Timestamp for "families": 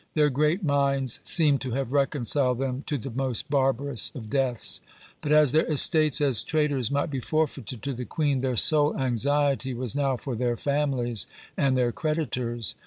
10.57-11.27